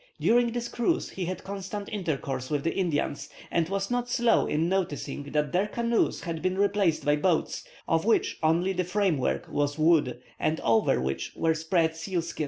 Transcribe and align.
During 0.19 0.51
this 0.53 0.67
cruise 0.67 1.09
he 1.11 1.25
had 1.25 1.43
constant 1.43 1.87
intercourse 1.91 2.49
with 2.49 2.63
the 2.63 2.73
Indians, 2.73 3.29
and 3.51 3.69
was 3.69 3.91
not 3.91 4.09
slow 4.09 4.47
in 4.47 4.67
noticing 4.67 5.21
that 5.33 5.51
their 5.51 5.67
canoes 5.67 6.21
had 6.21 6.41
been 6.41 6.57
replaced 6.57 7.05
by 7.05 7.17
boats, 7.17 7.65
of 7.87 8.03
which 8.03 8.39
only 8.41 8.73
the 8.73 8.83
framework 8.83 9.47
was 9.47 9.77
wood, 9.77 10.19
and 10.39 10.59
over 10.61 10.99
which 10.99 11.33
were 11.35 11.53
spread 11.53 11.95
seal 11.95 12.23
skins. 12.23 12.39